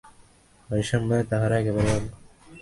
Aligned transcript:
ঐ 0.69 0.81
সম্বন্ধে 0.81 1.25
তাহারা 1.29 1.55
একেবারেই 1.59 1.93
অজ্ঞ। 1.97 2.09